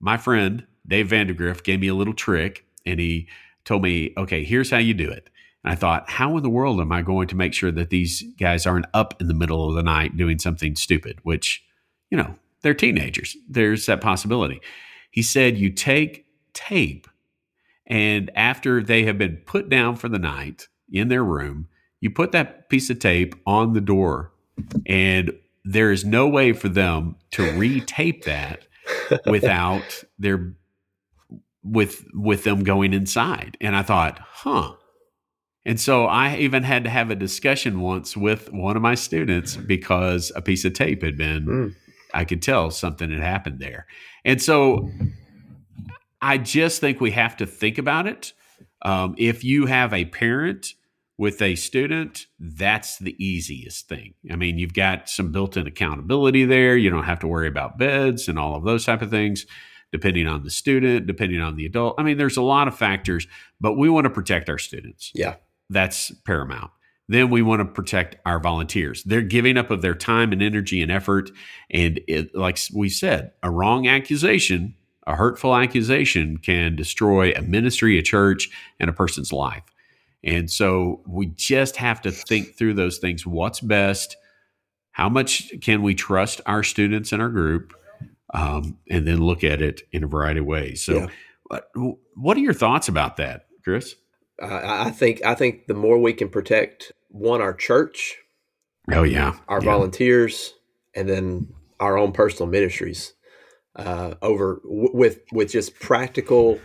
[0.00, 3.28] my friend Dave Vandergriff gave me a little trick, and he
[3.64, 5.30] told me, "Okay, here's how you do it."
[5.62, 8.22] And I thought, how in the world am I going to make sure that these
[8.38, 11.18] guys aren't up in the middle of the night doing something stupid?
[11.22, 11.62] Which,
[12.10, 13.36] you know, they're teenagers.
[13.48, 14.60] There's that possibility.
[15.10, 16.24] He said, you take
[16.54, 17.06] tape,
[17.90, 21.68] and after they have been put down for the night, in their room,
[22.00, 24.32] you put that piece of tape on the door,
[24.86, 25.32] and
[25.64, 28.66] there is no way for them to retape that
[29.26, 30.54] without their
[31.62, 33.56] with with them going inside.
[33.60, 34.74] And I thought, huh.
[35.66, 39.56] And so I even had to have a discussion once with one of my students
[39.56, 41.74] because a piece of tape had been mm.
[42.14, 43.86] I could tell something had happened there.
[44.24, 44.90] And so
[46.22, 48.32] I just think we have to think about it.
[48.82, 50.74] Um, if you have a parent
[51.18, 54.14] with a student, that's the easiest thing.
[54.30, 56.76] I mean, you've got some built-in accountability there.
[56.76, 59.44] You don't have to worry about beds and all of those type of things,
[59.92, 61.96] depending on the student, depending on the adult.
[61.98, 63.26] I mean, there's a lot of factors,
[63.60, 65.12] but we want to protect our students.
[65.14, 65.34] Yeah.
[65.68, 66.70] That's paramount.
[67.08, 69.02] Then we want to protect our volunteers.
[69.02, 71.30] They're giving up of their time and energy and effort.
[71.68, 74.74] And it, like we said, a wrong accusation,
[75.06, 79.64] a hurtful accusation can destroy a ministry, a church, and a person's life.
[80.22, 83.26] And so we just have to think through those things.
[83.26, 84.16] What's best?
[84.92, 87.72] How much can we trust our students in our group?
[88.32, 90.84] Um, and then look at it in a variety of ways.
[90.84, 91.08] So,
[91.50, 91.90] yeah.
[92.14, 93.96] what are your thoughts about that, Chris?
[94.40, 98.16] Uh, I think I think the more we can protect one our church,
[98.92, 99.64] oh yeah, our yeah.
[99.64, 100.54] volunteers,
[100.94, 101.48] and then
[101.80, 103.14] our own personal ministries,
[103.76, 106.58] uh, over w- with with just practical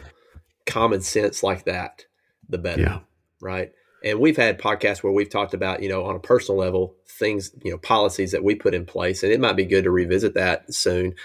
[0.65, 2.05] common sense like that,
[2.49, 2.81] the better.
[2.81, 2.99] Yeah
[3.45, 3.71] right?
[4.03, 7.51] And we've had podcasts where we've talked about, you know, on a personal level, things,
[7.63, 10.33] you know, policies that we put in place, and it might be good to revisit
[10.35, 11.15] that soon.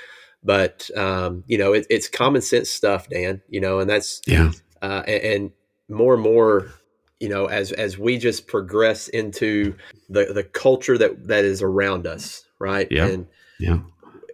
[0.42, 3.42] But um, you know, it, it's common sense stuff, Dan.
[3.48, 5.52] You know, and that's yeah, uh, and, and
[5.88, 6.72] more and more
[7.18, 9.74] you know as as we just progress into
[10.08, 13.26] the the culture that that is around us right yeah and
[13.58, 13.78] yeah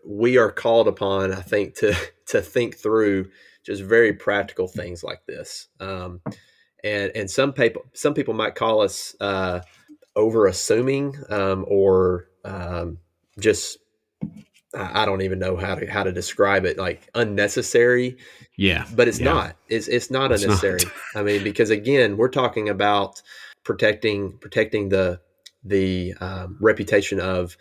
[0.07, 1.95] we are called upon i think to
[2.27, 3.29] to think through
[3.65, 6.21] just very practical things like this um,
[6.85, 9.61] and and some people some people might call us uh,
[10.15, 12.99] over assuming um, or um,
[13.39, 13.79] just
[14.75, 18.17] I don't even know how to how to describe it like unnecessary.
[18.57, 19.33] Yeah, but it's yeah.
[19.33, 19.57] not.
[19.69, 20.81] It's it's not it's unnecessary.
[20.85, 21.21] Not.
[21.21, 23.23] I mean, because again, we're talking about
[23.65, 25.21] protecting protecting the
[25.65, 27.57] the um, reputation of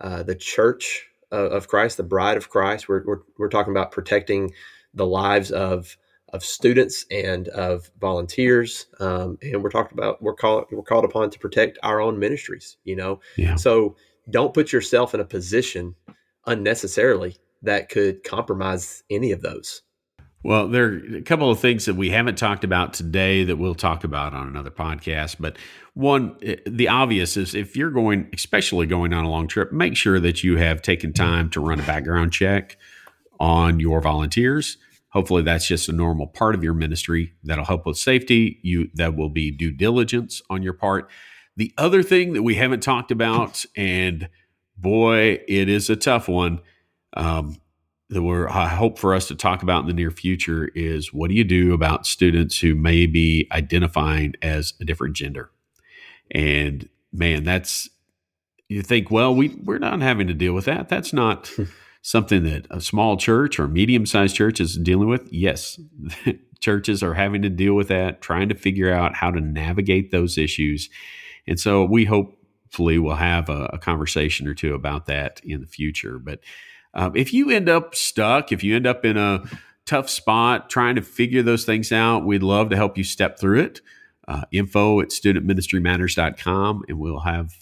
[0.00, 2.88] uh, the church of, of, Christ, the bride of Christ.
[2.88, 4.52] We're, we're we're talking about protecting
[4.94, 5.96] the lives of
[6.32, 11.30] of students and of volunteers, um, and we're talking about we're called we're called upon
[11.30, 12.76] to protect our own ministries.
[12.84, 13.56] You know, yeah.
[13.56, 13.96] so
[14.30, 15.94] don't put yourself in a position
[16.46, 19.82] unnecessarily that could compromise any of those.
[20.46, 23.74] Well, there are a couple of things that we haven't talked about today that we'll
[23.74, 25.36] talk about on another podcast.
[25.40, 25.56] But
[25.94, 29.96] one, eh, the obvious is if you're going, especially going on a long trip, make
[29.96, 32.76] sure that you have taken time to run a background check
[33.40, 34.78] on your volunteers
[35.16, 38.58] Hopefully, that's just a normal part of your ministry that'll help with safety.
[38.62, 41.08] You that will be due diligence on your part.
[41.56, 44.28] The other thing that we haven't talked about, and
[44.76, 46.60] boy, it is a tough one.
[47.16, 47.56] Um,
[48.10, 51.28] that we're I hope for us to talk about in the near future is what
[51.28, 55.50] do you do about students who may be identifying as a different gender?
[56.30, 57.88] And man, that's
[58.68, 60.88] you think, well, we we're not having to deal with that.
[60.88, 61.50] That's not
[62.06, 65.28] something that a small church or medium sized church is dealing with?
[65.32, 65.80] Yes,
[66.60, 70.38] churches are having to deal with that, trying to figure out how to navigate those
[70.38, 70.88] issues.
[71.48, 75.66] And so we hopefully will have a, a conversation or two about that in the
[75.66, 76.20] future.
[76.20, 76.40] But
[76.96, 79.44] um, if you end up stuck, if you end up in a
[79.84, 83.60] tough spot trying to figure those things out, we'd love to help you step through
[83.60, 83.80] it.
[84.26, 87.52] Uh, info at studentministrymatters.com, and we'll have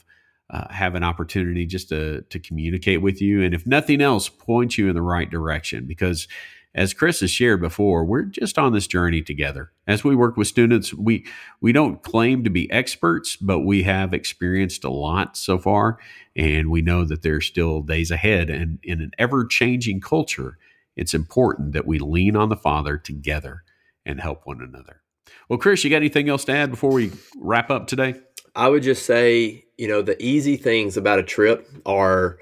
[0.49, 4.79] uh, have an opportunity just to to communicate with you, and if nothing else, point
[4.79, 5.85] you in the right direction.
[5.85, 6.27] Because
[6.75, 9.71] as Chris has shared before, we're just on this journey together.
[9.87, 11.25] As we work with students, we
[11.61, 15.99] we don't claim to be experts, but we have experienced a lot so far,
[16.35, 18.51] and we know that there's still days ahead.
[18.51, 20.59] And in an ever changing culture,
[20.97, 23.63] it's important that we lean on the Father together
[24.05, 25.01] and help one another.
[25.49, 28.15] Well, Chris, you got anything else to add before we wrap up today?
[28.57, 32.39] I would just say, you know, the easy things about a trip are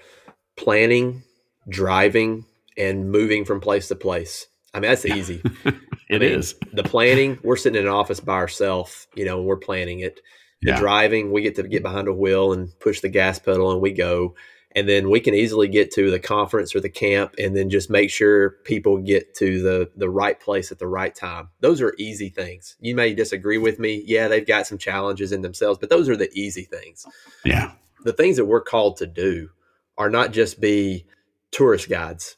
[0.57, 1.23] planning,
[1.69, 2.45] driving,
[2.77, 4.47] and moving from place to place.
[4.75, 5.43] I mean, that's easy.
[6.11, 9.39] It I mean, is The planning, we're sitting in an office by ourselves, you know,
[9.39, 10.21] and we're planning it.
[10.61, 10.79] The Yeah.
[10.79, 13.93] driving, we get to get behind a wheel and push the gas pedal and we
[13.93, 14.35] go.
[14.75, 17.89] And then we can easily get to the conference or the camp and then just
[17.89, 21.49] make sure people get to the the right place at the right time.
[21.61, 22.77] Those are easy things.
[22.81, 24.03] You may disagree with me.
[24.07, 27.07] Yeah, they've got some challenges in themselves, but those are the easy things.
[27.43, 27.73] Yeah.
[28.05, 29.49] The things that we're called to do
[29.97, 31.07] are not just be
[31.53, 32.37] tourist guides.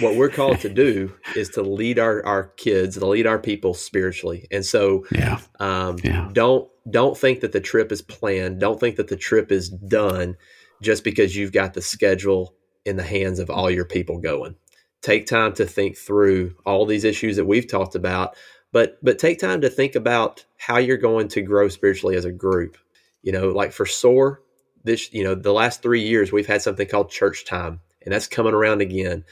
[0.00, 3.72] What we're called to do is to lead our, our kids, to lead our people
[3.72, 4.46] spiritually.
[4.50, 5.40] And so Yeah.
[5.60, 6.28] um, Yeah.
[6.32, 8.60] don't don't think that the trip is planned.
[8.60, 10.36] Don't think that the trip is done
[10.82, 14.54] just because you've got the schedule in the hands of all your people going.
[15.02, 18.36] Take time to think through all these issues that we've talked about,
[18.72, 22.32] but but take time to think about how you're going to grow spiritually as a
[22.32, 22.76] group.
[23.22, 24.42] You know, like for SOAR,
[24.84, 28.26] this you know the last three years we've had something called church time, and that's
[28.28, 29.24] coming around again.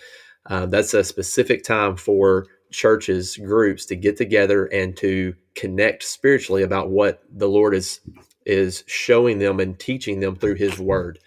[0.47, 6.63] Uh, that's a specific time for churches, groups to get together and to connect spiritually
[6.63, 8.01] about what the Lord is
[8.45, 11.19] is showing them and teaching them through His Word.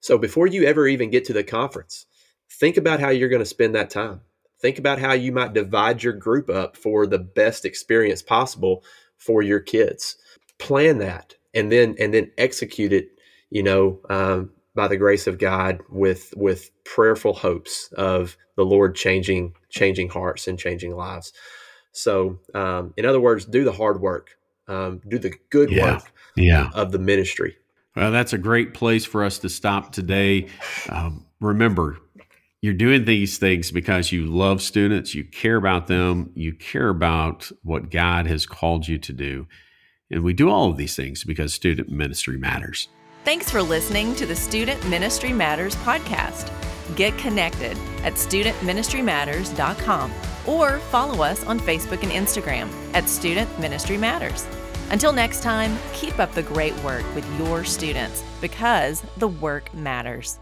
[0.00, 2.06] So before you ever even get to the conference,
[2.50, 4.20] think about how you're going to spend that time.
[4.60, 8.82] Think about how you might divide your group up for the best experience possible
[9.16, 10.16] for your kids.
[10.58, 13.10] Plan that, and then and then execute it.
[13.50, 18.94] You know, um, by the grace of God, with with prayerful hopes of the Lord
[18.94, 21.32] changing changing hearts and changing lives.
[21.92, 24.36] So, um, in other words, do the hard work,
[24.68, 25.94] um, do the good Yeah.
[25.94, 26.70] work Yeah.
[26.74, 27.56] of the ministry.
[27.96, 30.48] Well, that's a great place for us to stop today.
[30.90, 31.96] Um, remember,
[32.60, 37.50] you're doing these things because you love students, you care about them, you care about
[37.62, 39.46] what God has called you to do.
[40.10, 42.88] And we do all of these things because student ministry matters.
[43.26, 46.48] Thanks for listening to the Student Ministry Matters podcast.
[46.94, 50.12] Get connected at studentministrymatters.com
[50.46, 54.46] or follow us on Facebook and Instagram at Student Ministry Matters.
[54.92, 60.38] Until next time, keep up the great work with your students because the work matters.